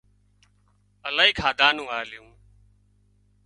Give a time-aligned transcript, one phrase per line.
[1.07, 2.29] الاهي کاڌا نُون آليون